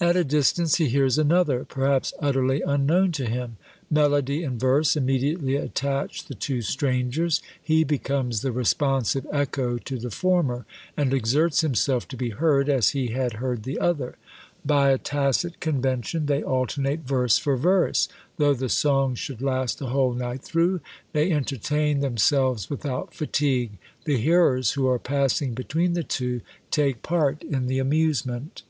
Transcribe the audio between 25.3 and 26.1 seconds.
between the